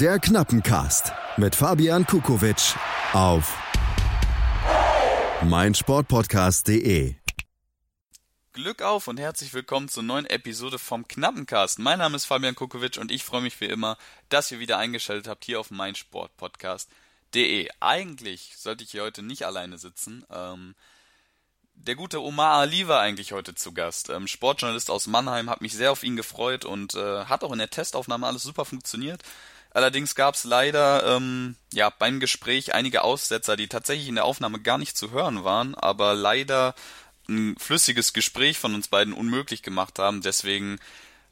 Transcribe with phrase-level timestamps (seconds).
[0.00, 2.74] Der Knappencast mit Fabian Kukowitsch
[3.12, 3.54] auf
[5.44, 7.16] meinsportpodcast.de.
[8.54, 11.80] Glück auf und herzlich willkommen zur neuen Episode vom Knappencast.
[11.80, 13.98] Mein Name ist Fabian Kukowitsch und ich freue mich wie immer,
[14.30, 17.68] dass ihr wieder eingeschaltet habt hier auf meinsportpodcast.de.
[17.80, 20.24] Eigentlich sollte ich hier heute nicht alleine sitzen.
[20.30, 20.76] Ähm,
[21.74, 24.08] der gute Omar Ali war eigentlich heute zu Gast.
[24.08, 27.58] Ähm, Sportjournalist aus Mannheim, hat mich sehr auf ihn gefreut und äh, hat auch in
[27.58, 29.22] der Testaufnahme alles super funktioniert.
[29.72, 34.60] Allerdings gab es leider ähm, ja beim Gespräch einige Aussetzer, die tatsächlich in der Aufnahme
[34.60, 36.74] gar nicht zu hören waren, aber leider
[37.28, 40.20] ein flüssiges Gespräch von uns beiden unmöglich gemacht haben.
[40.22, 40.78] Deswegen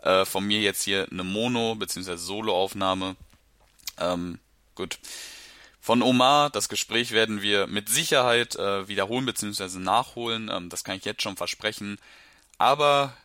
[0.03, 2.17] äh, von mir jetzt hier eine Mono- bzw.
[2.17, 3.17] Solo-Aufnahme.
[3.99, 4.39] Ähm,
[4.77, 4.99] gut.
[5.81, 9.79] Von Omar, das Gespräch werden wir mit Sicherheit äh, wiederholen bzw.
[9.79, 10.49] nachholen.
[10.53, 11.99] Ähm, das kann ich jetzt schon versprechen.
[12.59, 13.17] Aber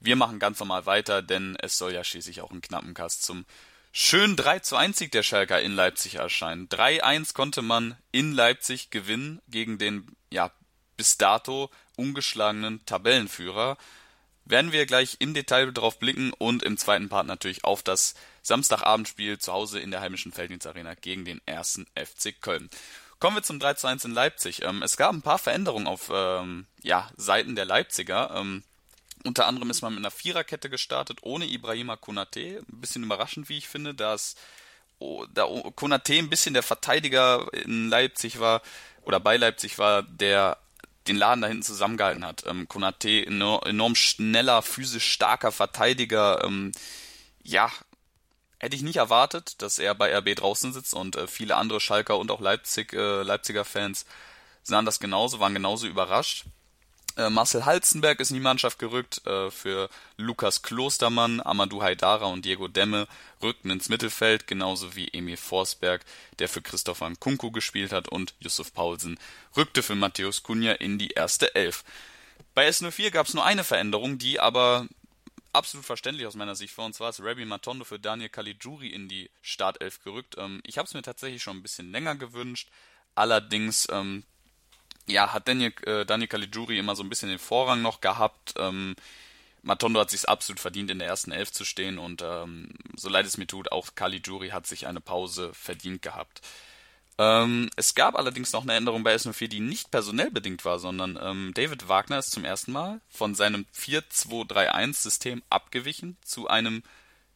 [0.00, 3.46] wir machen ganz normal weiter, denn es soll ja schließlich auch ein Knappenkast zum
[3.92, 6.68] schönen 3 zu 1 Sieg der Schalker in Leipzig erscheinen.
[6.68, 10.50] 3-1 konnte man in Leipzig gewinnen gegen den, ja,
[10.96, 13.76] bis dato ungeschlagenen Tabellenführer
[14.50, 19.38] werden wir gleich im Detail darauf blicken und im zweiten Part natürlich auf das Samstagabendspiel
[19.38, 22.70] zu Hause in der heimischen Felddienstarena gegen den ersten FC Köln.
[23.18, 24.62] Kommen wir zum 3 zu 1 in Leipzig.
[24.62, 28.30] Ähm, es gab ein paar Veränderungen auf ähm, ja, Seiten der Leipziger.
[28.34, 28.62] Ähm,
[29.24, 32.64] unter anderem ist man mit einer Viererkette gestartet, ohne Ibrahima Konate.
[32.70, 34.36] Ein bisschen überraschend, wie ich finde, dass
[34.98, 38.62] oh, da Konate ein bisschen der Verteidiger in Leipzig war
[39.02, 40.58] oder bei Leipzig war, der
[41.06, 42.44] den Laden da hinten zusammengehalten hat.
[42.46, 46.44] Ähm, Konate, enorm schneller, physisch starker Verteidiger.
[46.44, 46.72] Ähm,
[47.42, 47.70] ja,
[48.58, 52.18] hätte ich nicht erwartet, dass er bei RB draußen sitzt und äh, viele andere Schalker
[52.18, 54.04] und auch Leipzig, äh, Leipziger Fans
[54.62, 56.44] sahen das genauso, waren genauso überrascht.
[57.18, 62.44] Äh, Marcel Halzenberg ist in die Mannschaft gerückt, äh, für Lukas Klostermann, Amadou Haidara und
[62.44, 63.08] Diego Demme
[63.42, 66.04] rückten ins Mittelfeld, genauso wie Emil Forsberg,
[66.38, 69.18] der für Christopher Nkunku gespielt hat und Yusuf Paulsen
[69.56, 71.82] rückte für Matthäus Kunja in die erste Elf.
[72.54, 74.86] Bei S04 gab es nur eine Veränderung, die aber
[75.52, 79.08] absolut verständlich aus meiner Sicht war, und zwar ist Rabbi Matondo für Daniel Caligiuri in
[79.08, 80.36] die Startelf gerückt.
[80.38, 82.68] Ähm, ich habe es mir tatsächlich schon ein bisschen länger gewünscht,
[83.16, 84.22] allerdings ähm,
[85.08, 88.54] ja, hat Daniel, äh, Daniel Caligiuri immer so ein bisschen den Vorrang noch gehabt.
[88.58, 88.94] Ähm,
[89.62, 93.26] Matondo hat sich absolut verdient, in der ersten Elf zu stehen und ähm, so leid
[93.26, 96.40] es mir tut, auch Caligiuri hat sich eine Pause verdient gehabt.
[97.18, 101.18] Ähm, es gab allerdings noch eine Änderung bei S04, die nicht personell bedingt war, sondern
[101.20, 106.84] ähm, David Wagner ist zum ersten Mal von seinem 4-2-3-1-System abgewichen zu einem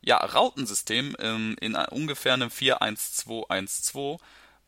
[0.00, 4.20] ja, Rautensystem ähm, in ungefähr einem 4-1-2-1-2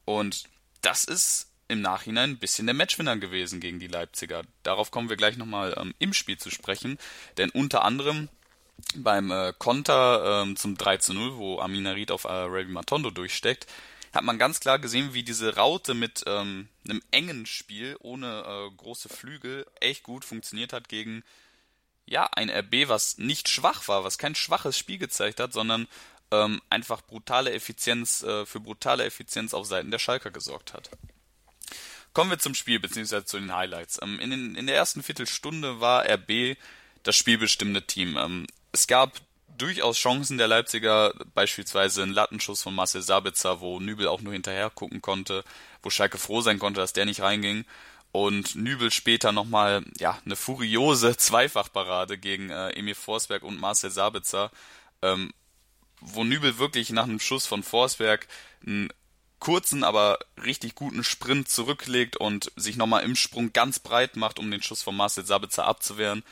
[0.04, 0.44] und
[0.82, 4.42] das ist im Nachhinein ein bisschen der Matchwinner gewesen gegen die Leipziger.
[4.62, 6.98] Darauf kommen wir gleich nochmal ähm, im Spiel zu sprechen,
[7.38, 8.28] denn unter anderem
[8.96, 13.10] beim äh, Konter ähm, zum 3 zu 0, wo Amina Ried auf äh, Ravi Matondo
[13.10, 13.66] durchsteckt,
[14.12, 18.76] hat man ganz klar gesehen, wie diese Raute mit ähm, einem engen Spiel ohne äh,
[18.76, 21.24] große Flügel echt gut funktioniert hat gegen
[22.06, 25.88] ja ein RB, was nicht schwach war, was kein schwaches Spiel gezeigt hat, sondern
[26.30, 30.90] ähm, einfach brutale Effizienz äh, für brutale Effizienz auf Seiten der Schalker gesorgt hat.
[32.14, 33.98] Kommen wir zum Spiel beziehungsweise zu den Highlights.
[34.00, 36.56] Ähm, in, den, in der ersten Viertelstunde war RB
[37.02, 38.16] das spielbestimmende Team.
[38.16, 39.20] Ähm, es gab
[39.58, 44.70] durchaus Chancen der Leipziger, beispielsweise ein Lattenschuss von Marcel Sabitzer, wo Nübel auch nur hinterher
[44.70, 45.44] gucken konnte,
[45.82, 47.64] wo Schalke froh sein konnte, dass der nicht reinging.
[48.12, 54.52] Und Nübel später nochmal, ja, eine furiose Zweifachparade gegen äh, Emil Forsberg und Marcel Sabitzer,
[55.02, 55.32] ähm,
[56.00, 58.28] wo Nübel wirklich nach einem Schuss von Forsberg
[58.64, 58.90] einen
[59.44, 64.50] kurzen, aber richtig guten Sprint zurücklegt und sich nochmal im Sprung ganz breit macht, um
[64.50, 66.24] den Schuss von Marcel Sabitzer abzuwehren,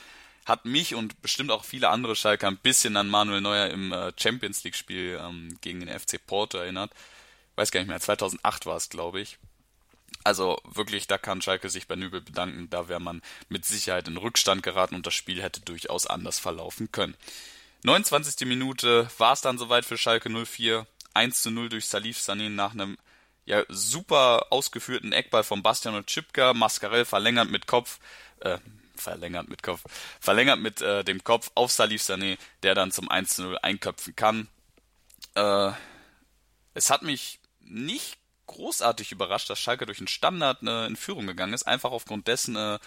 [0.46, 4.12] hat mich und bestimmt auch viele andere Schalker ein bisschen an Manuel Neuer im äh,
[4.18, 6.90] Champions League Spiel ähm, gegen den FC Porto erinnert.
[7.54, 9.36] Weiß gar nicht mehr, 2008 war es, glaube ich.
[10.24, 12.70] Also wirklich, da kann Schalke sich bei Nübel bedanken.
[12.70, 16.90] Da wäre man mit Sicherheit in Rückstand geraten und das Spiel hätte durchaus anders verlaufen
[16.92, 17.14] können.
[17.82, 18.46] 29.
[18.46, 20.86] Minute war es dann soweit für Schalke 04.
[21.14, 22.96] 1 zu 0 durch Salif Sané nach einem
[23.44, 26.54] ja, super ausgeführten Eckball von Bastian und Chipka.
[26.54, 27.98] Mascarell verlängert mit Kopf,
[28.40, 28.58] äh,
[28.96, 29.82] verlängert mit Kopf,
[30.20, 34.14] verlängert mit äh, dem Kopf auf Salif Sané, der dann zum 1 zu 0 einköpfen
[34.14, 34.48] kann.
[35.34, 35.72] Äh,
[36.74, 41.54] es hat mich nicht großartig überrascht, dass Schalke durch einen Standard äh, in Führung gegangen
[41.54, 42.78] ist, einfach aufgrund dessen, äh,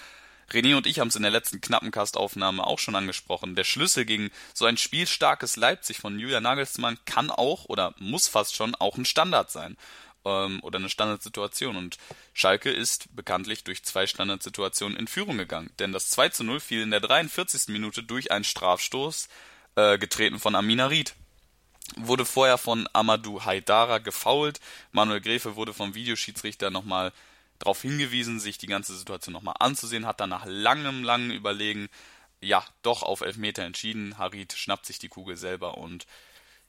[0.51, 3.55] René und ich haben es in der letzten knappen Castaufnahme auch schon angesprochen.
[3.55, 8.55] Der Schlüssel gegen so ein spielstarkes Leipzig von Julia Nagelsmann kann auch oder muss fast
[8.55, 9.77] schon auch ein Standard sein
[10.25, 11.75] ähm, oder eine Standardsituation.
[11.75, 11.97] Und
[12.33, 15.71] Schalke ist bekanntlich durch zwei Standardsituationen in Führung gegangen.
[15.79, 17.69] Denn das 2 zu 0 fiel in der 43.
[17.69, 19.29] Minute durch einen Strafstoß,
[19.75, 21.15] äh, getreten von Amina Ried.
[21.97, 24.59] wurde vorher von Amadou Haidara gefoult.
[24.91, 27.13] Manuel Gräfe wurde vom Videoschiedsrichter nochmal
[27.59, 31.89] darauf hingewiesen, sich die ganze Situation nochmal anzusehen, hat dann nach langem, langem Überlegen
[32.41, 34.17] ja doch auf Elfmeter entschieden.
[34.17, 36.05] Harid schnappt sich die Kugel selber und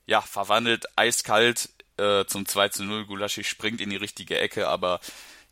[0.07, 3.07] ja, verwandelt eiskalt äh, zum 2 zu 0.
[3.07, 5.01] Gulaschi springt in die richtige Ecke, aber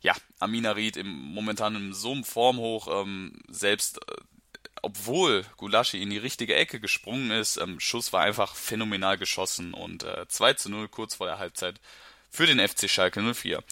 [0.01, 4.15] ja, Amina Ried im momentan in so einem Formhoch, ähm, selbst äh,
[4.81, 10.03] obwohl Gulaschi in die richtige Ecke gesprungen ist, ähm, Schuss war einfach phänomenal geschossen und
[10.03, 11.81] äh, 2 zu 0 kurz vor der Halbzeit
[12.29, 13.63] für den FC Schalke 04.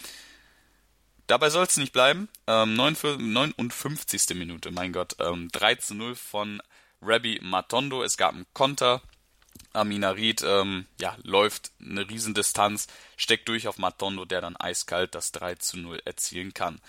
[1.28, 2.28] Dabei soll es nicht bleiben.
[2.48, 4.36] Ähm, 59.
[4.36, 5.16] Minute, mein Gott.
[5.20, 6.62] Ähm, 3 zu 0 von
[7.02, 8.04] Rabbi Matondo.
[8.04, 9.02] Es gab einen Konter.
[9.72, 12.88] Amina Ried ähm, ja, läuft eine Riesendistanz,
[13.18, 16.80] steckt durch auf Matondo, der dann eiskalt das 3 zu 0 erzielen kann.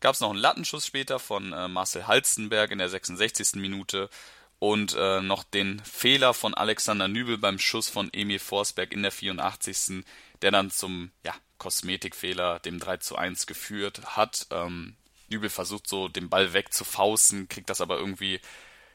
[0.00, 3.54] Gab es noch einen Lattenschuss später von äh, Marcel Halstenberg in der 66.
[3.54, 4.10] Minute
[4.58, 9.12] und äh, noch den Fehler von Alexander Nübel beim Schuss von Emil Forsberg in der
[9.12, 10.04] 84.
[10.42, 14.46] der dann zum ja, Kosmetikfehler, dem 3 zu 1 geführt hat.
[14.50, 14.96] Ähm,
[15.28, 18.40] Nübel versucht so den Ball wegzufausten, kriegt das aber irgendwie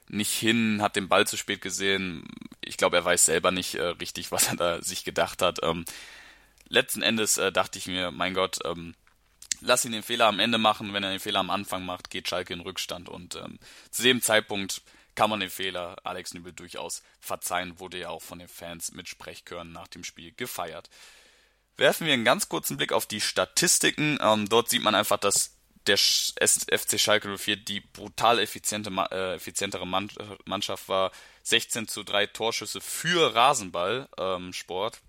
[0.07, 2.27] nicht hin, hat den Ball zu spät gesehen.
[2.61, 5.59] Ich glaube, er weiß selber nicht äh, richtig, was er da sich gedacht hat.
[5.63, 5.85] Ähm,
[6.67, 8.95] letzten Endes äh, dachte ich mir, mein Gott, ähm,
[9.61, 10.93] lass ihn den Fehler am Ende machen.
[10.93, 13.09] Wenn er den Fehler am Anfang macht, geht Schalke in Rückstand.
[13.09, 13.59] Und ähm,
[13.89, 14.81] zu dem Zeitpunkt
[15.15, 19.09] kann man den Fehler Alex Nübel durchaus verzeihen, wurde ja auch von den Fans mit
[19.09, 20.89] Sprechchören nach dem Spiel gefeiert.
[21.77, 24.19] Werfen wir einen ganz kurzen Blick auf die Statistiken.
[24.21, 25.55] Ähm, dort sieht man einfach, dass
[25.87, 29.87] der FC Schalke 04 die brutal effiziente, äh, effizientere
[30.45, 31.11] Mannschaft war.
[31.43, 34.95] 16 zu 3 Torschüsse für Rasenballsport.
[34.95, 35.01] Ähm,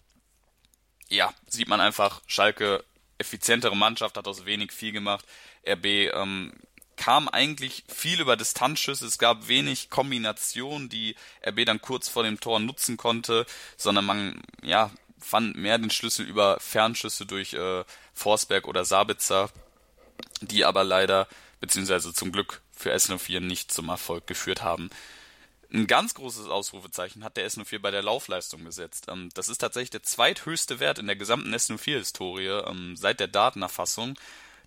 [1.09, 2.85] ja, sieht man einfach, Schalke
[3.19, 5.27] effizientere Mannschaft, hat aus wenig viel gemacht.
[5.69, 6.55] RB ähm,
[6.97, 9.07] kam eigentlich viel über Distanzschüsse.
[9.07, 11.17] Es gab wenig Kombinationen, die
[11.47, 14.91] RB dann kurz vor dem Tor nutzen konnte, sondern man ja
[15.23, 19.51] fand mehr den Schlüssel über Fernschüsse durch äh, Forsberg oder Sabitzer
[20.43, 21.29] die aber leider,
[21.61, 24.91] beziehungsweise zum Glück für S04 nicht zum Erfolg geführt haben.
[25.73, 29.07] Ein ganz großes Ausrufezeichen hat der S04 bei der Laufleistung gesetzt.
[29.09, 34.19] Ähm, das ist tatsächlich der zweithöchste Wert in der gesamten S04-Historie ähm, seit der Datenerfassung.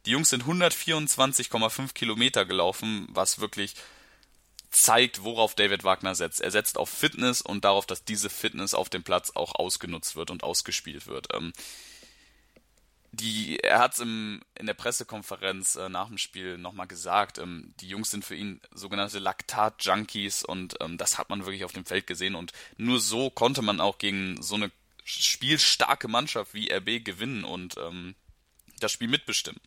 [0.05, 3.75] Die Jungs sind 124,5 Kilometer gelaufen, was wirklich
[4.69, 6.41] zeigt, worauf David Wagner setzt.
[6.41, 10.31] Er setzt auf Fitness und darauf, dass diese Fitness auf dem Platz auch ausgenutzt wird
[10.31, 11.27] und ausgespielt wird.
[11.33, 11.53] Ähm,
[13.15, 17.87] die, er hat es in der Pressekonferenz äh, nach dem Spiel nochmal gesagt, ähm, die
[17.87, 22.07] Jungs sind für ihn sogenannte Laktat-Junkies und ähm, das hat man wirklich auf dem Feld
[22.07, 24.71] gesehen und nur so konnte man auch gegen so eine
[25.03, 28.15] spielstarke Mannschaft wie RB gewinnen und ähm,
[28.79, 29.61] das Spiel mitbestimmen.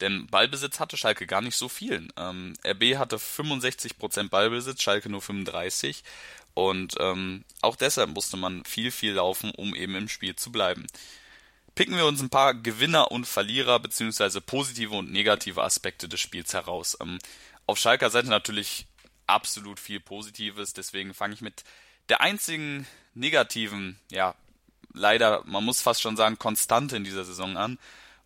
[0.00, 2.08] Denn Ballbesitz hatte Schalke gar nicht so viel.
[2.16, 6.02] Ähm, RB hatte 65% Ballbesitz, Schalke nur 35
[6.54, 10.86] und ähm, auch deshalb musste man viel, viel laufen, um eben im Spiel zu bleiben
[11.74, 16.54] picken wir uns ein paar Gewinner und Verlierer beziehungsweise positive und negative Aspekte des Spiels
[16.54, 16.96] heraus.
[17.00, 17.18] Ähm,
[17.66, 18.86] auf Schalker Seite natürlich
[19.26, 21.64] absolut viel Positives, deswegen fange ich mit
[22.08, 24.34] der einzigen negativen, ja,
[24.92, 27.78] leider, man muss fast schon sagen, Konstante in dieser Saison an.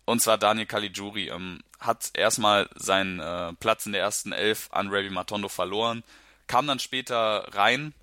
[0.09, 4.87] Und zwar Daniel Caligiuri ähm, hat erstmal seinen äh, Platz in der ersten Elf an
[4.89, 6.03] Ravi Matondo verloren,
[6.47, 7.93] kam dann später rein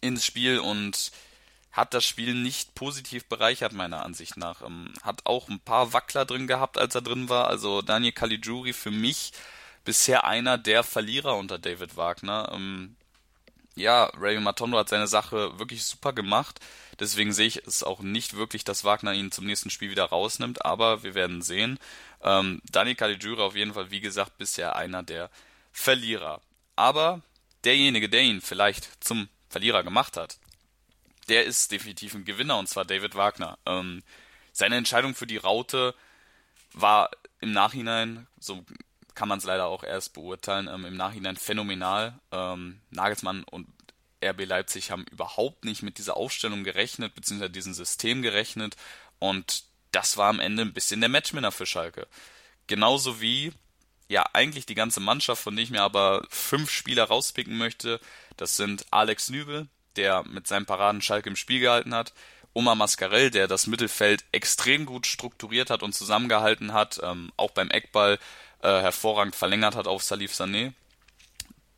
[0.00, 1.12] ins Spiel und
[1.72, 4.62] hat das Spiel nicht positiv bereichert, meiner Ansicht nach.
[4.62, 7.48] Ähm, hat auch ein paar Wackler drin gehabt, als er drin war.
[7.48, 9.32] Also Daniel Caligiuri für mich
[9.84, 12.50] bisher einer der Verlierer unter David Wagner.
[12.54, 12.96] Ähm,
[13.74, 16.60] ja, Ray Matondo hat seine Sache wirklich super gemacht.
[16.98, 20.64] Deswegen sehe ich es auch nicht wirklich, dass Wagner ihn zum nächsten Spiel wieder rausnimmt.
[20.64, 21.78] Aber wir werden sehen.
[22.22, 25.30] Ähm, Daniel Caligiuri auf jeden Fall, wie gesagt, bisher einer der
[25.72, 26.40] Verlierer.
[26.74, 27.22] Aber
[27.64, 30.38] derjenige, der ihn vielleicht zum Verlierer gemacht hat,
[31.28, 33.58] der ist definitiv ein Gewinner und zwar David Wagner.
[33.66, 34.02] Ähm,
[34.52, 35.94] seine Entscheidung für die Raute
[36.72, 37.10] war
[37.40, 38.64] im Nachhinein, so
[39.14, 42.18] kann man es leider auch erst beurteilen, ähm, im Nachhinein phänomenal.
[42.32, 43.66] Ähm, Nagelsmann und
[44.24, 48.76] RB Leipzig haben überhaupt nicht mit dieser Aufstellung gerechnet, beziehungsweise diesem System gerechnet
[49.18, 52.06] und das war am Ende ein bisschen der Matchwinner für Schalke.
[52.66, 53.52] Genauso wie
[54.08, 58.00] ja eigentlich die ganze Mannschaft, von der ich mir aber fünf Spieler rauspicken möchte.
[58.36, 62.12] Das sind Alex Nübel, der mit seinem Paraden Schalke im Spiel gehalten hat.
[62.52, 67.70] Oma Mascarell, der das Mittelfeld extrem gut strukturiert hat und zusammengehalten hat, ähm, auch beim
[67.70, 68.18] Eckball
[68.62, 70.72] äh, hervorragend verlängert hat auf Salif Sané.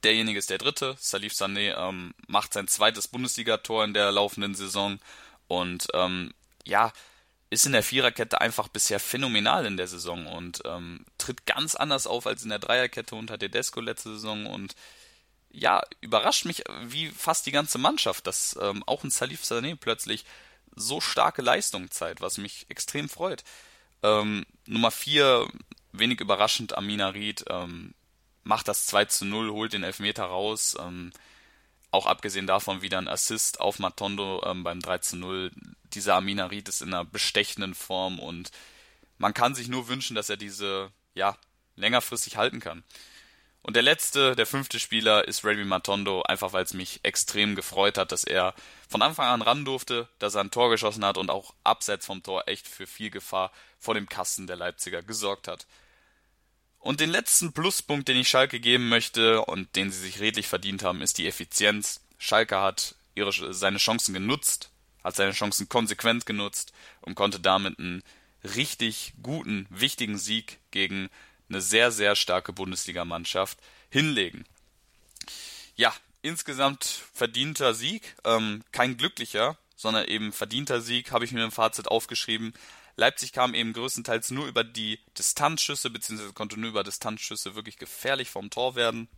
[0.05, 0.97] Derjenige ist der dritte.
[0.99, 4.99] Salif Sané ähm, macht sein zweites Bundesligator in der laufenden Saison
[5.49, 6.33] und ähm,
[6.64, 6.93] ja,
[7.50, 12.07] ist in der Viererkette einfach bisher phänomenal in der Saison und ähm, tritt ganz anders
[12.07, 14.75] auf als in der Dreierkette unter Tedesco letzte Saison und
[15.50, 20.25] ja, überrascht mich wie fast die ganze Mannschaft, dass ähm, auch ein Salif Sané plötzlich
[20.76, 23.45] so starke Leistung zeigt, was mich extrem freut.
[24.02, 25.49] Ähm, Nummer 4,
[25.93, 27.95] wenig überraschend, Amina Ried ähm,
[28.49, 30.75] macht das 2 zu 0, holt den Elfmeter raus.
[30.81, 31.12] Ähm,
[31.90, 35.52] auch abgesehen davon wieder ein Assist auf Matondo ähm, beim 3 zu 0.
[35.93, 38.50] Dieser Amina Ried ist in einer bestechenden Form und
[39.19, 41.37] man kann sich nur wünschen, dass er diese, ja,
[41.76, 42.85] längerfristig halten kann.
[43.61, 47.99] Und der letzte, der fünfte Spieler ist Remy Matondo, einfach weil es mich extrem gefreut
[47.99, 48.55] hat, dass er
[48.88, 52.23] von Anfang an ran durfte, dass er ein Tor geschossen hat und auch abseits vom
[52.23, 55.67] Tor echt für viel Gefahr vor dem Kasten der Leipziger gesorgt hat.
[56.88, 60.83] Und den letzten Pluspunkt, den ich Schalke geben möchte und den sie sich redlich verdient
[60.83, 62.00] haben, ist die Effizienz.
[62.16, 64.71] Schalke hat ihre, seine Chancen genutzt,
[65.04, 68.02] hat seine Chancen konsequent genutzt und konnte damit einen
[68.42, 71.11] richtig guten, wichtigen Sieg gegen
[71.50, 73.59] eine sehr, sehr starke Bundesligamannschaft
[73.90, 74.47] hinlegen.
[75.76, 75.92] Ja,
[76.23, 81.88] insgesamt verdienter Sieg, ähm, kein glücklicher, sondern eben verdienter Sieg, habe ich mir im Fazit
[81.88, 82.54] aufgeschrieben.
[82.99, 88.28] Leipzig kam eben größtenteils nur über die Distanzschüsse, beziehungsweise konnte nur über Distanzschüsse wirklich gefährlich
[88.28, 89.09] vom Tor werden.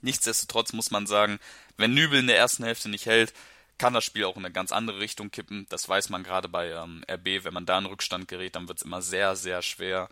[0.00, 1.38] Nichtsdestotrotz muss man sagen,
[1.76, 3.34] wenn Nübel in der ersten Hälfte nicht hält,
[3.76, 5.66] kann das Spiel auch in eine ganz andere Richtung kippen.
[5.68, 7.44] Das weiß man gerade bei ähm, RB.
[7.44, 10.08] Wenn man da in Rückstand gerät, dann wird es immer sehr, sehr schwer.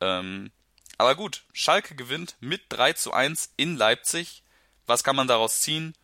[0.00, 0.50] Ähm,
[0.96, 4.42] aber gut, Schalke gewinnt mit 3 zu 1 in Leipzig.
[4.86, 5.94] Was kann man daraus ziehen?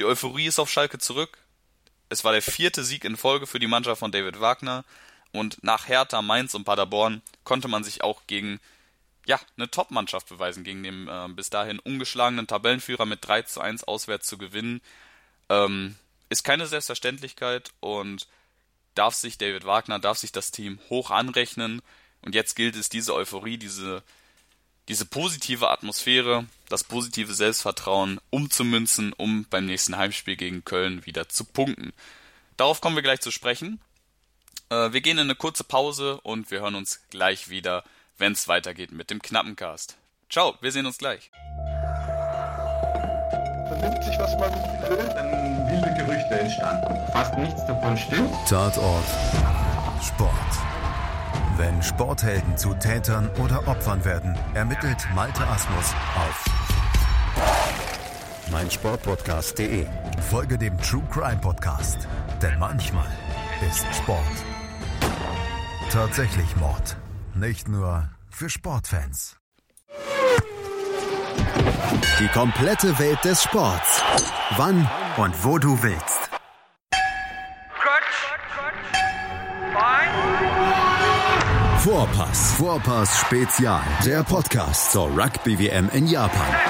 [0.00, 1.38] Die Euphorie ist auf Schalke zurück.
[2.08, 4.84] Es war der vierte Sieg in Folge für die Mannschaft von David Wagner.
[5.32, 8.60] Und nach Hertha, Mainz und Paderborn konnte man sich auch gegen
[9.26, 13.84] ja, eine Top-Mannschaft beweisen, gegen den äh, bis dahin ungeschlagenen Tabellenführer mit 3 zu 1
[13.84, 14.80] auswärts zu gewinnen.
[15.48, 15.96] Ähm,
[16.30, 18.26] ist keine Selbstverständlichkeit und
[18.94, 21.82] darf sich David Wagner, darf sich das Team hoch anrechnen.
[22.22, 24.02] Und jetzt gilt es, diese Euphorie, diese
[24.90, 31.44] diese positive Atmosphäre, das positive Selbstvertrauen umzumünzen, um beim nächsten Heimspiel gegen Köln wieder zu
[31.44, 31.92] punkten.
[32.56, 33.80] Darauf kommen wir gleich zu sprechen.
[34.70, 37.84] Äh, wir gehen in eine kurze Pause und wir hören uns gleich wieder,
[38.18, 39.96] wenn es weitergeht mit dem Knappencast.
[40.30, 41.30] Ciao, wir sehen uns gleich.
[43.68, 44.52] Vernimmt sich, was man
[44.88, 47.12] will, dann wilde Gerüchte entstanden.
[47.12, 48.32] Fast nichts davon stimmt.
[48.48, 49.04] Tatort
[50.02, 50.32] Sport.
[51.56, 56.44] Wenn Sporthelden zu Tätern oder Opfern werden, ermittelt Malte Asmus auf
[58.50, 59.86] meinsportpodcast.de.
[60.30, 62.08] Folge dem True Crime Podcast,
[62.42, 63.06] denn manchmal
[63.68, 64.59] ist Sport
[65.90, 66.96] tatsächlich Mord.
[67.34, 69.36] Nicht nur für Sportfans.
[72.20, 74.02] Die komplette Welt des Sports.
[74.56, 76.30] Wann und wo du willst.
[81.78, 82.52] Vorpass.
[82.52, 83.82] Vorpass Spezial.
[84.04, 86.69] Der Podcast zur Rugby WM in Japan.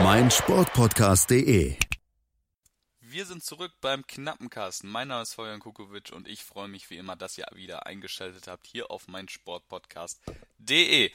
[0.00, 1.76] meinsportpodcast.de.
[3.00, 4.88] Wir sind zurück beim Knappenkasten.
[4.88, 8.46] Mein Name ist Florian Kukovic und ich freue mich wie immer, dass ihr wieder eingeschaltet
[8.46, 11.10] habt hier auf meinsportpodcast.de.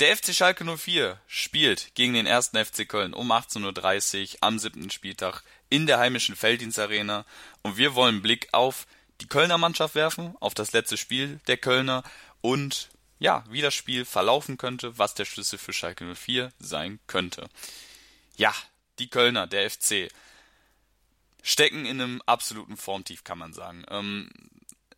[0.00, 4.88] Der FC Schalke 04 spielt gegen den ersten FC Köln um 18.30 Uhr am siebten
[4.88, 7.26] Spieltag in der heimischen Felddienstarena
[7.62, 8.86] und wir wollen einen Blick auf
[9.20, 12.02] die Kölner Mannschaft werfen, auf das letzte Spiel der Kölner
[12.40, 12.88] und
[13.18, 17.50] ja, wie das Spiel verlaufen könnte, was der Schlüssel für Schalke 04 sein könnte.
[18.40, 18.54] Ja,
[18.98, 20.08] die Kölner, der FC,
[21.42, 23.84] stecken in einem absoluten Formtief, kann man sagen.
[23.90, 24.30] Ähm,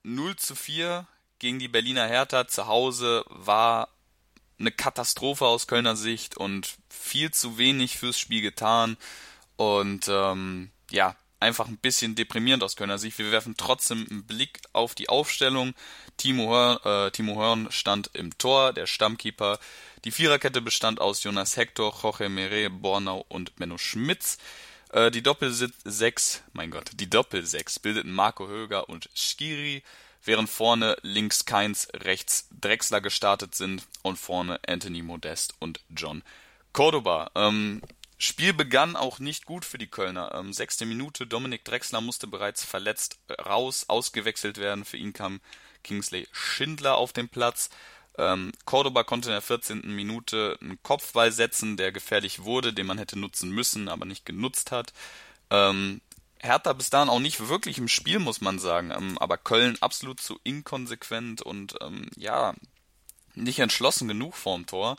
[0.05, 1.09] 0 zu 4
[1.41, 3.89] gegen die Berliner Hertha zu Hause war
[4.61, 8.97] eine Katastrophe aus Kölner Sicht und viel zu wenig fürs Spiel getan.
[9.57, 13.19] Und ähm, ja, einfach ein bisschen deprimierend aus Kölner Sicht.
[13.19, 15.75] Wir werfen trotzdem einen Blick auf die Aufstellung.
[16.17, 19.59] Timo Hörn, äh, Timo Hörn stand im Tor, der Stammkeeper.
[20.05, 24.37] Die Viererkette bestand aus Jonas Hector, Jorge Mere, Bornau und Menno Schmitz.
[24.91, 29.85] Äh, die Doppel-6, mein Gott, die Doppel-6 bildeten Marco Höger und Skiri,
[30.25, 36.25] während vorne links Keins, rechts Drexler gestartet sind und vorne Anthony Modest und John
[36.73, 37.31] Cordoba.
[37.37, 37.81] Ähm,
[38.19, 40.35] Spiel begann auch nicht gut für die Kölner.
[40.35, 44.85] Ähm, sechste Minute, Dominik Drexler musste bereits verletzt raus, ausgewechselt werden.
[44.85, 45.41] Für ihn kam
[45.85, 47.71] Kingsley Schindler auf den Platz.
[48.19, 49.95] Ähm, Cordoba konnte in der 14.
[49.95, 54.71] Minute einen Kopfball setzen, der gefährlich wurde, den man hätte nutzen müssen, aber nicht genutzt
[54.71, 54.93] hat.
[55.51, 56.01] Ähm,
[56.41, 58.91] Hertha bis dahin auch nicht wirklich im Spiel, muss man sagen.
[58.91, 62.55] Ähm, aber Köln absolut zu inkonsequent und ähm, ja,
[63.35, 64.97] nicht entschlossen genug vorm Tor.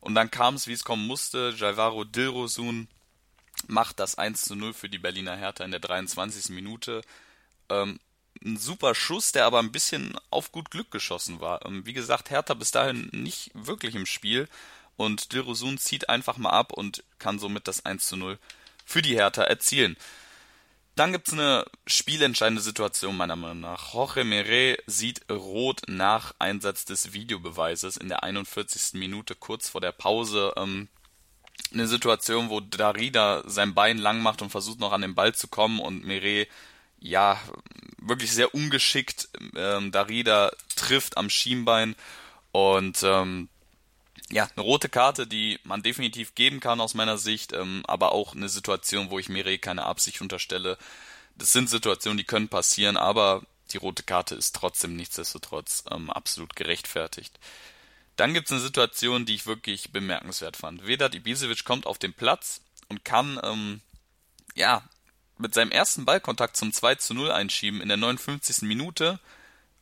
[0.00, 1.54] Und dann kam es, wie es kommen musste.
[1.56, 2.88] Jaivaro Dilrosun
[3.68, 6.50] macht das 1 zu 0 für die Berliner Hertha in der 23.
[6.50, 7.02] Minute.
[7.68, 8.00] Ähm,
[8.44, 11.64] ein super Schuss, der aber ein bisschen auf gut Glück geschossen war.
[11.66, 14.48] Ähm, wie gesagt, Hertha bis dahin nicht wirklich im Spiel
[14.96, 18.38] und Dilrosun zieht einfach mal ab und kann somit das 1 zu 0
[18.84, 19.96] für die Hertha erzielen.
[20.94, 23.94] Dann gibt's eine spielentscheidende Situation meiner Meinung nach.
[23.94, 29.00] Jorge Mere sieht rot nach Einsatz des Videobeweises in der 41.
[29.00, 30.52] Minute kurz vor der Pause.
[30.56, 30.88] Ähm,
[31.72, 35.48] eine Situation, wo Darida sein Bein lang macht und versucht noch an den Ball zu
[35.48, 36.46] kommen und Mere
[37.02, 37.40] ja
[37.98, 41.94] wirklich sehr ungeschickt ähm, Darida trifft am Schienbein
[42.52, 43.48] und ähm,
[44.30, 48.34] ja, eine rote Karte, die man definitiv geben kann aus meiner Sicht, ähm, aber auch
[48.34, 50.78] eine Situation, wo ich Mire keine Absicht unterstelle.
[51.36, 53.42] Das sind Situationen, die können passieren, aber
[53.72, 57.38] die rote Karte ist trotzdem nichtsdestotrotz ähm, absolut gerechtfertigt.
[58.16, 60.86] Dann gibt es eine Situation, die ich wirklich bemerkenswert fand.
[60.86, 63.80] Vedat Ibisevic kommt auf den Platz und kann ähm,
[64.54, 64.82] ja
[65.38, 68.62] mit seinem ersten Ballkontakt zum 2 zu 0 einschieben in der 59.
[68.62, 69.18] Minute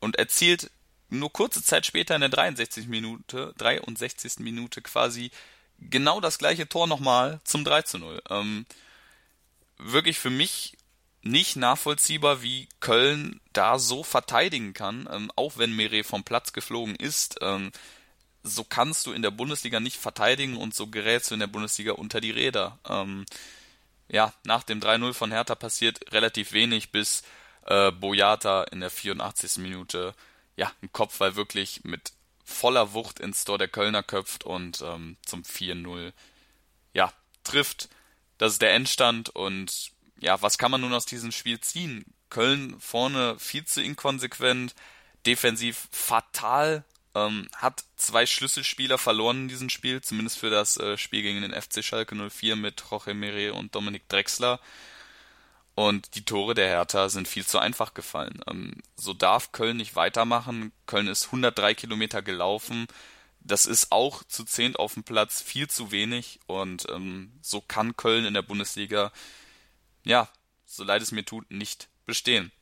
[0.01, 0.71] und erzielt
[1.09, 2.87] nur kurze Zeit später in der 63.
[2.87, 4.39] Minute, 63.
[4.39, 5.31] Minute quasi
[5.79, 8.23] genau das gleiche Tor nochmal zum 3 zu 0.
[8.31, 8.67] Ähm,
[9.79, 10.77] wirklich für mich
[11.23, 16.97] nicht nachvollziehbar, wie Köln da so verteidigen kann, ähm, auch wenn Mere vom Platz geflogen
[16.97, 17.37] ist.
[17.43, 17.73] Ähm,
[18.43, 21.93] so kannst du in der Bundesliga nicht verteidigen und so gerätst du in der Bundesliga
[21.93, 22.79] unter die Räder.
[22.89, 23.27] Ähm,
[24.11, 27.23] ja, nach dem 3-0 von Hertha passiert relativ wenig, bis
[27.67, 29.59] äh, Boyata in der 84.
[29.59, 30.15] Minute
[30.57, 32.13] ja, ein Kopfball wirklich mit
[32.45, 36.13] voller Wucht ins Tor der Kölner köpft und ähm, zum 4-0
[36.93, 37.13] ja,
[37.45, 37.89] trifft.
[38.39, 42.05] Das ist der Endstand und ja, was kann man nun aus diesem Spiel ziehen?
[42.31, 44.75] Köln vorne viel zu inkonsequent,
[45.25, 51.23] defensiv fatal, ähm, hat zwei Schlüsselspieler verloren in diesem Spiel, zumindest für das äh, Spiel
[51.23, 54.61] gegen den FC Schalke 04 mit Jorge Mere und Dominik Drexler.
[55.75, 58.41] Und die Tore der Hertha sind viel zu einfach gefallen.
[58.49, 60.73] Ähm, so darf Köln nicht weitermachen.
[60.87, 62.87] Köln ist 103 Kilometer gelaufen.
[63.41, 66.41] Das ist auch zu zehnt auf dem Platz viel zu wenig.
[66.47, 69.13] Und ähm, so kann Köln in der Bundesliga,
[70.05, 70.29] ja,
[70.67, 72.53] so leid es mir tut, nicht bestehen.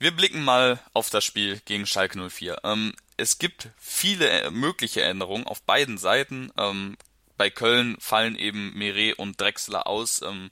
[0.00, 2.60] Wir blicken mal auf das Spiel gegen Schalke 04.
[2.64, 6.50] Ähm, es gibt viele äh, mögliche Änderungen auf beiden Seiten.
[6.56, 6.96] Ähm,
[7.36, 10.22] bei Köln fallen eben Meret und Drexler aus.
[10.22, 10.50] Ähm,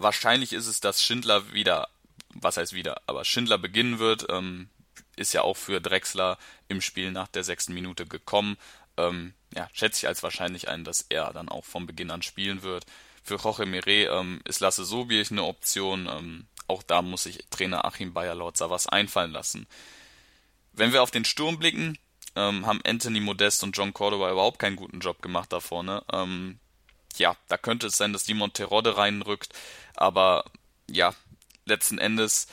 [0.00, 1.90] Wahrscheinlich ist es, dass Schindler wieder,
[2.32, 4.28] was heißt wieder, aber Schindler beginnen wird.
[4.30, 4.70] Ähm,
[5.16, 6.38] ist ja auch für Drexler
[6.68, 8.56] im Spiel nach der sechsten Minute gekommen.
[8.96, 12.62] Ähm, ja, schätze ich als wahrscheinlich ein, dass er dann auch vom Beginn an spielen
[12.62, 12.86] wird.
[13.22, 16.08] Für Jorge Mire ähm, ist Lasse Sobiech eine Option.
[16.70, 19.66] Auch da muss sich Trainer Achim Bayer-Lorzer was einfallen lassen.
[20.72, 21.98] Wenn wir auf den Sturm blicken,
[22.36, 26.04] ähm, haben Anthony Modest und John Cordova überhaupt keinen guten Job gemacht da vorne.
[26.12, 26.60] Ähm,
[27.16, 29.52] ja, da könnte es sein, dass Simon Terodde reinrückt,
[29.96, 30.44] aber
[30.88, 31.12] ja,
[31.64, 32.46] letzten Endes,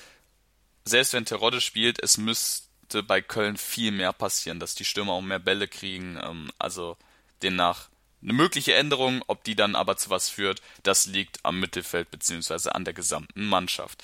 [0.84, 5.22] selbst wenn Terodde spielt, es müsste bei Köln viel mehr passieren, dass die Stürmer auch
[5.22, 6.20] mehr Bälle kriegen.
[6.24, 6.98] Ähm, also
[7.44, 7.90] demnach
[8.22, 12.70] eine mögliche Änderung, ob die dann aber zu was führt, das liegt am Mittelfeld bzw.
[12.70, 14.04] an der gesamten Mannschaft.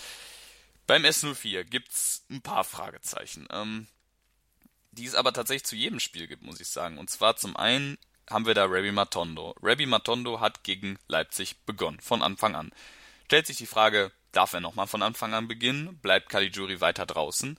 [0.86, 3.88] Beim S04 gibt's ein paar Fragezeichen, ähm,
[4.91, 6.97] die es aber tatsächlich zu jedem Spiel gibt, muss ich sagen.
[6.97, 7.97] Und zwar zum einen
[8.30, 9.56] haben wir da Rabbi Matondo.
[9.62, 12.71] Rabbi Matondo hat gegen Leipzig begonnen, von Anfang an.
[13.26, 15.97] Stellt sich die Frage, darf er nochmal von Anfang an beginnen?
[15.99, 17.58] Bleibt Caligiuri weiter draußen?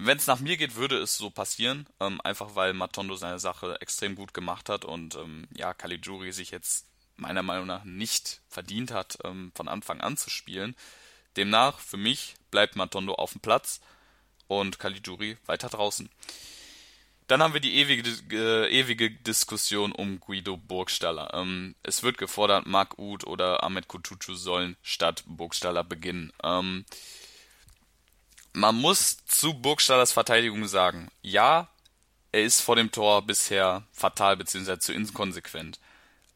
[0.00, 3.80] Wenn es nach mir geht, würde es so passieren, ähm, einfach weil Matondo seine Sache
[3.80, 8.92] extrem gut gemacht hat und ähm, ja, Caligiuri sich jetzt meiner Meinung nach nicht verdient
[8.92, 10.76] hat, ähm, von Anfang an zu spielen.
[11.36, 13.80] Demnach, für mich, bleibt Matondo auf dem Platz
[14.46, 16.08] und Caligiuri weiter draußen.
[17.26, 21.34] Dann haben wir die ewige, äh, ewige Diskussion um Guido Burgstaller.
[21.34, 26.32] Ähm, es wird gefordert, Mark Uth oder Ahmed Kutucu sollen statt Burgstaller beginnen.
[26.44, 26.84] Ähm,
[28.52, 31.68] man muss zu Burgstallers Verteidigung sagen, ja,
[32.32, 34.78] er ist vor dem Tor bisher fatal bzw.
[34.78, 35.78] zu inkonsequent.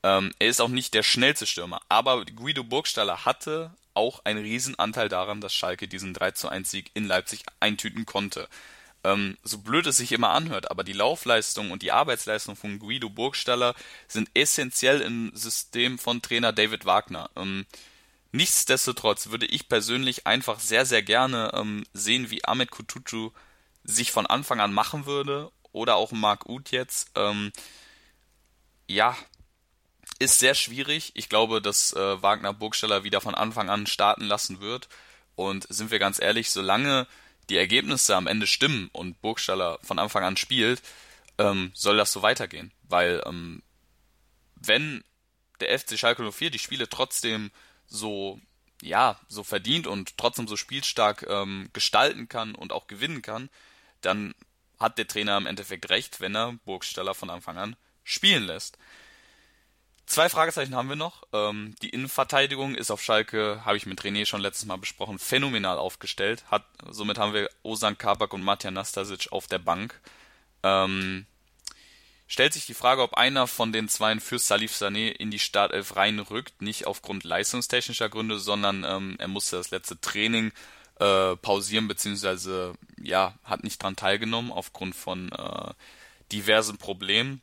[0.02, 5.08] Ähm, er ist auch nicht der schnellste Stürmer, aber Guido Burgstaller hatte auch einen Riesenanteil
[5.08, 8.48] daran, dass Schalke diesen 3 zu 1 Sieg in Leipzig eintüten konnte
[9.04, 13.08] ähm, so blöd es sich immer anhört, aber die Laufleistung und die Arbeitsleistung von Guido
[13.08, 13.74] Burgstaller
[14.06, 17.30] sind essentiell im System von Trainer David Wagner.
[17.36, 17.66] Ähm,
[18.32, 23.30] nichtsdestotrotz würde ich persönlich einfach sehr, sehr gerne ähm, sehen, wie Ahmed Kutucu
[23.84, 27.10] sich von Anfang an machen würde oder auch Mark Uth jetzt.
[27.14, 27.52] Ähm,
[28.86, 29.16] ja,
[30.18, 31.12] ist sehr schwierig.
[31.14, 34.88] Ich glaube, dass äh, Wagner Burgstaller wieder von Anfang an starten lassen wird.
[35.34, 37.06] Und sind wir ganz ehrlich, solange
[37.50, 40.82] die Ergebnisse am Ende stimmen und Burgstaller von Anfang an spielt,
[41.38, 42.72] ähm, soll das so weitergehen.
[42.84, 43.62] Weil ähm,
[44.54, 45.02] wenn
[45.60, 47.50] der FC Schalke 04 die Spiele trotzdem
[47.86, 48.40] so
[48.82, 53.48] ja so verdient und trotzdem so spielstark ähm, gestalten kann und auch gewinnen kann,
[54.00, 54.34] dann
[54.78, 58.78] hat der Trainer im Endeffekt recht, wenn er Burgstaller von Anfang an spielen lässt.
[60.06, 61.22] Zwei Fragezeichen haben wir noch.
[61.32, 65.78] Ähm, die Innenverteidigung ist auf Schalke, habe ich mit René schon letztes Mal besprochen, phänomenal
[65.78, 66.44] aufgestellt.
[66.50, 70.00] Hat, somit haben wir Osan Kabak und Matja Nastasic auf der Bank.
[70.64, 71.26] Ähm,
[72.32, 75.96] stellt sich die Frage, ob einer von den Zweien für Salif Sané in die Startelf
[75.96, 76.62] reinrückt.
[76.62, 80.50] Nicht aufgrund leistungstechnischer Gründe, sondern ähm, er musste das letzte Training
[80.98, 85.74] äh, pausieren, beziehungsweise ja, hat nicht dran teilgenommen aufgrund von äh,
[86.32, 87.42] diversen Problemen.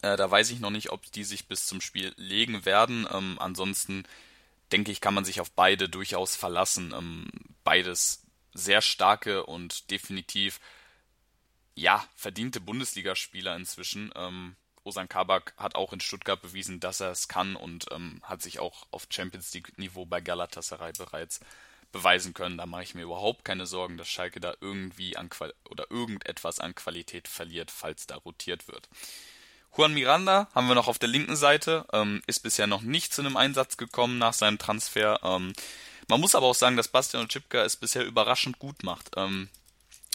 [0.00, 3.08] Äh, da weiß ich noch nicht, ob die sich bis zum Spiel legen werden.
[3.12, 4.04] Ähm, ansonsten
[4.70, 6.94] denke ich, kann man sich auf beide durchaus verlassen.
[6.96, 7.26] Ähm,
[7.64, 8.22] beides
[8.52, 10.60] sehr starke und definitiv
[11.74, 14.12] ja verdiente Bundesligaspieler inzwischen.
[14.14, 18.42] Ähm, Osan Kabak hat auch in Stuttgart bewiesen, dass er es kann und ähm, hat
[18.42, 21.40] sich auch auf Champions League Niveau bei Galatasaray bereits
[21.90, 22.58] beweisen können.
[22.58, 26.60] Da mache ich mir überhaupt keine Sorgen, dass Schalke da irgendwie an Qual oder irgendetwas
[26.60, 28.88] an Qualität verliert, falls da rotiert wird.
[29.76, 33.22] Juan Miranda haben wir noch auf der linken Seite, ähm, ist bisher noch nicht zu
[33.22, 35.20] einem Einsatz gekommen nach seinem Transfer.
[35.22, 35.52] Ähm,
[36.08, 39.10] man muss aber auch sagen, dass Bastian Oczipka es bisher überraschend gut macht.
[39.16, 39.48] Ähm,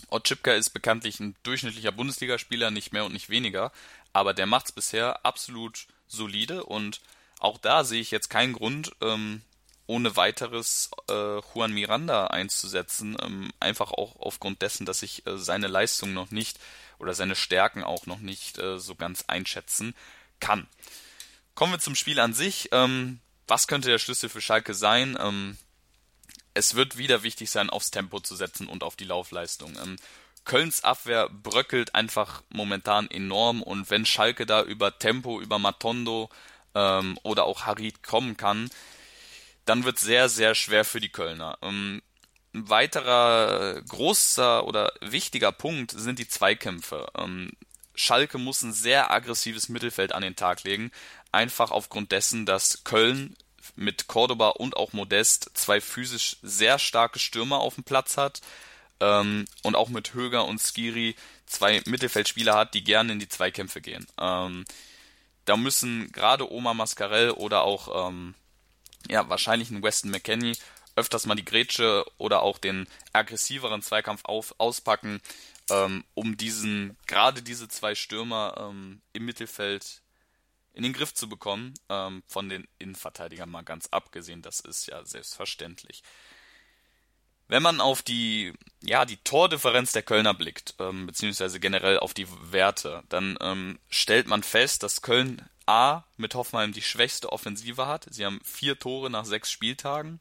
[0.10, 3.72] Oczipka ist bekanntlich ein durchschnittlicher Bundesligaspieler, nicht mehr und nicht weniger,
[4.14, 7.02] aber der macht es bisher absolut solide und
[7.40, 9.42] auch da sehe ich jetzt keinen Grund, ähm,
[9.88, 15.68] ohne weiteres äh, Juan Miranda einzusetzen, ähm, einfach auch aufgrund dessen, dass ich äh, seine
[15.68, 16.60] Leistung noch nicht
[17.00, 19.96] oder seine Stärken auch noch nicht äh, so ganz einschätzen
[20.40, 20.68] kann.
[21.56, 22.70] Kommen wir zum Spiel an sich.
[22.72, 25.18] Ähm, was könnte der Schlüssel für Schalke sein?
[25.20, 25.58] Ähm,
[26.60, 29.76] es wird wieder wichtig sein, aufs Tempo zu setzen und auf die Laufleistung.
[29.82, 29.96] Ähm,
[30.44, 36.30] Kölns Abwehr bröckelt einfach momentan enorm und wenn Schalke da über Tempo, über Matondo
[36.76, 38.70] ähm, oder auch Harid kommen kann,
[39.66, 41.58] dann wird sehr, sehr schwer für die Kölner.
[41.62, 42.02] Ähm,
[42.54, 47.08] ein weiterer großer oder wichtiger Punkt sind die Zweikämpfe.
[47.18, 47.52] Ähm,
[47.96, 50.92] Schalke muss ein sehr aggressives Mittelfeld an den Tag legen,
[51.32, 53.36] einfach aufgrund dessen, dass Köln
[53.76, 58.42] mit Cordoba und auch Modest zwei physisch sehr starke Stürmer auf dem Platz hat
[59.00, 63.82] ähm, und auch mit Höger und Skiri zwei Mittelfeldspieler hat, die gerne in die Zweikämpfe
[63.82, 64.06] gehen.
[64.20, 64.66] Ähm,
[65.46, 68.36] da müssen gerade Oma Mascarell oder auch ähm,
[69.10, 70.56] ja wahrscheinlich ein Weston McKenney
[70.96, 75.22] öfters mal die Grätsche oder auch den aggressiveren Zweikampf auf, auspacken,
[75.72, 80.02] ähm, um diesen, gerade diese zwei Stürmer ähm, im Mittelfeld
[80.74, 81.74] in den Griff zu bekommen.
[81.90, 86.04] Ähm, von den Innenverteidigern mal ganz abgesehen, das ist ja selbstverständlich.
[87.48, 92.28] Wenn man auf die, ja, die Tordifferenz der Kölner blickt, ähm, beziehungsweise generell auf die
[92.52, 98.08] Werte, dann ähm, stellt man fest, dass Köln A mit Hoffenheim die schwächste Offensive hat.
[98.12, 100.20] Sie haben vier Tore nach sechs Spieltagen.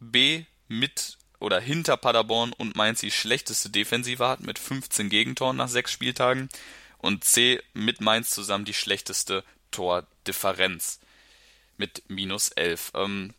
[0.00, 5.68] B mit oder hinter Paderborn und Mainz die schlechteste Defensive hat mit 15 Gegentoren nach
[5.68, 6.48] sechs Spieltagen
[6.98, 11.00] und C mit Mainz zusammen die schlechteste Tordifferenz
[11.76, 12.92] mit minus 11.
[12.94, 13.34] Ähm,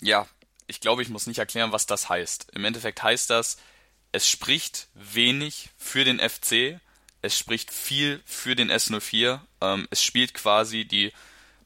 [0.00, 0.26] ja,
[0.66, 2.48] ich glaube, ich muss nicht erklären, was das heißt.
[2.52, 3.56] Im Endeffekt heißt das,
[4.12, 6.80] es spricht wenig für den FC,
[7.22, 9.40] es spricht viel für den S04.
[9.60, 11.12] Ähm, es spielt quasi die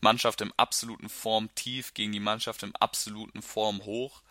[0.00, 4.22] Mannschaft im absoluten Form tief gegen die Mannschaft im absoluten Form hoch.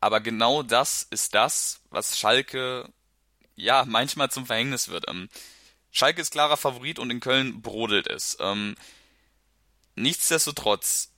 [0.00, 2.88] Aber genau das ist das, was Schalke
[3.56, 5.08] ja manchmal zum Verhängnis wird.
[5.08, 5.28] Ähm,
[5.94, 8.36] Schalke ist klarer Favorit und in Köln brodelt es.
[8.40, 8.74] Ähm,
[9.94, 11.12] nichtsdestotrotz,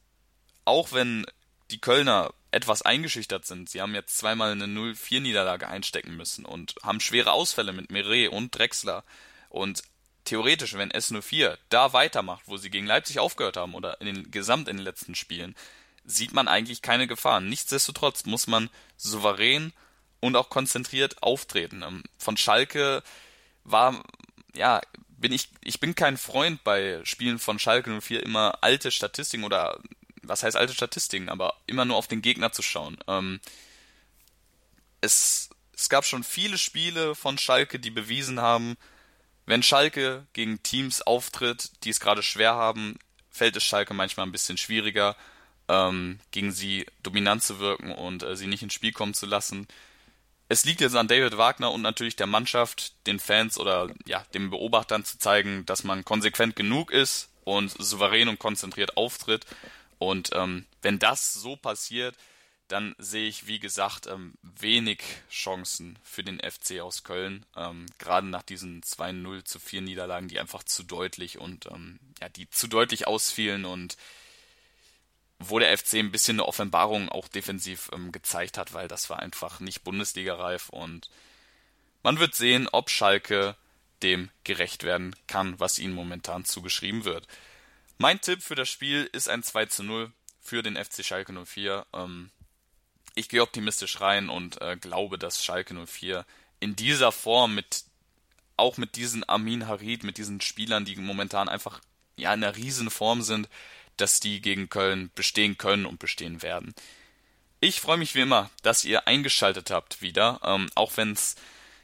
[0.67, 1.25] auch wenn
[1.71, 7.01] die Kölner etwas eingeschüchtert sind, sie haben jetzt zweimal eine 0-4-Niederlage einstecken müssen und haben
[7.01, 9.03] schwere Ausfälle mit Meret und Drexler.
[9.49, 9.83] Und
[10.25, 14.69] theoretisch, wenn S04 da weitermacht, wo sie gegen Leipzig aufgehört haben oder in den Gesamt
[14.69, 15.57] in den letzten Spielen,
[16.05, 17.49] sieht man eigentlich keine Gefahren.
[17.49, 19.73] Nichtsdestotrotz muss man souverän
[20.21, 21.83] und auch konzentriert auftreten.
[21.83, 23.03] Ähm, von Schalke
[23.65, 24.03] war,
[24.57, 24.81] ja,
[25.19, 29.81] bin ich, ich bin kein Freund bei Spielen von Schalke 04 immer alte Statistiken oder,
[30.23, 32.99] was heißt alte Statistiken, aber immer nur auf den Gegner zu schauen.
[33.07, 33.41] Ähm,
[35.01, 38.77] es, es gab schon viele Spiele von Schalke, die bewiesen haben,
[39.47, 42.99] wenn Schalke gegen Teams auftritt, die es gerade schwer haben,
[43.31, 45.17] fällt es Schalke manchmal ein bisschen schwieriger,
[45.69, 49.69] ähm, gegen sie dominant zu wirken und äh, sie nicht ins Spiel kommen zu lassen.
[50.49, 54.51] Es liegt jetzt an David Wagner und natürlich der Mannschaft, den Fans oder ja, den
[54.51, 59.47] Beobachtern zu zeigen, dass man konsequent genug ist, und souverän und konzentriert auftritt.
[59.99, 62.17] Und ähm, wenn das so passiert,
[62.69, 67.47] dann sehe ich, wie gesagt, ähm, wenig Chancen für den FC aus Köln.
[67.57, 72.29] Ähm, gerade nach diesen 2-0 zu 4 Niederlagen, die einfach zu deutlich und ähm, ja,
[72.29, 73.97] die zu deutlich ausfielen und
[75.39, 79.21] wo der FC ein bisschen eine Offenbarung auch defensiv ähm, gezeigt hat, weil das war
[79.21, 81.11] einfach nicht Bundesliga-reif und
[82.03, 83.57] man wird sehen, ob Schalke
[84.03, 87.27] dem gerecht werden kann, was ihnen momentan zugeschrieben wird.
[87.99, 91.87] Mein Tipp für das Spiel ist ein 2 zu 0 für den FC Schalke 04.
[91.93, 92.31] Ähm,
[93.15, 96.25] ich gehe optimistisch rein und äh, glaube, dass Schalke 04
[96.61, 97.85] in dieser Form mit
[98.59, 101.81] auch mit diesen Amin Harid, mit diesen Spielern, die momentan einfach
[102.17, 103.49] ja in einer riesen Form sind,
[103.97, 106.75] dass die gegen Köln bestehen können und bestehen werden.
[107.61, 111.37] Ich freue mich wie immer, dass ihr eingeschaltet habt wieder, ähm, auch wenn es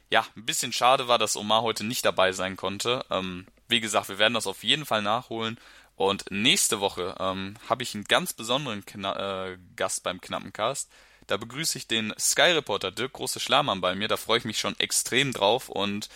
[0.09, 3.03] ja ein bisschen schade war, dass Omar heute nicht dabei sein konnte.
[3.09, 5.59] Ähm, wie gesagt, wir werden das auf jeden Fall nachholen.
[5.95, 10.89] Und nächste Woche ähm, habe ich einen ganz besonderen Kna äh, Gast beim Knappencast.
[11.27, 14.07] Da begrüße ich den Sky Reporter Dirk Große Schlamann bei mir.
[14.07, 15.69] Da freue ich mich schon extrem drauf.
[15.69, 16.09] Und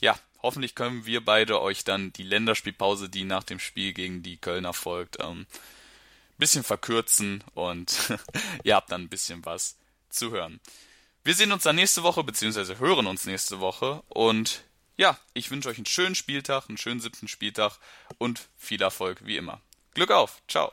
[0.00, 4.36] ja, hoffentlich können wir beide euch dann die Länderspielpause, die nach dem Spiel gegen die
[4.36, 5.46] Kölner folgt, ähm,
[6.38, 8.12] bisschen verkürzen und
[8.62, 9.76] ihr habt dann ein bisschen was
[10.08, 10.60] zu hören.
[11.24, 14.62] Wir sehen uns dann nächste Woche, beziehungsweise hören uns nächste Woche und
[14.96, 17.78] ja, ich wünsche euch einen schönen Spieltag, einen schönen siebten Spieltag
[18.18, 19.60] und viel Erfolg wie immer.
[19.94, 20.72] Glück auf, ciao.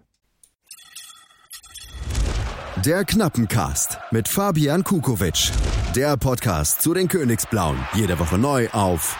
[2.77, 5.51] Der Knappencast mit Fabian Kukowitsch.
[5.95, 7.77] Der Podcast zu den Königsblauen.
[7.93, 9.17] Jede Woche neu auf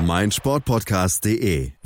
[0.00, 1.77] meinsportpodcast.de.